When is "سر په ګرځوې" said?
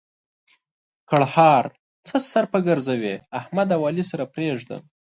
2.31-3.15